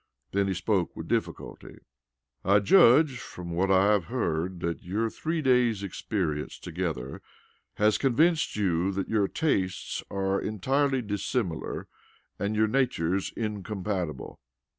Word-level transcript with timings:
Then 0.31 0.47
he 0.47 0.55
spoke 0.55 0.95
with 0.97 1.07
difficulty. 1.07 1.77
"I 2.43 2.57
judge 2.57 3.19
from 3.19 3.51
what 3.51 3.69
I 3.69 3.91
have 3.93 4.05
heard 4.05 4.59
that 4.61 4.81
your 4.81 5.11
three 5.11 5.43
days' 5.43 5.83
experience 5.83 6.57
together 6.57 7.21
has 7.75 7.99
convinced 7.99 8.55
you 8.55 8.91
that 8.93 9.09
your 9.09 9.27
tastes 9.27 10.03
are 10.09 10.41
entirely 10.41 11.03
dissimilar 11.03 11.87
and 12.39 12.55
your 12.55 12.67
natures 12.67 13.31
incompatible." 13.37 14.39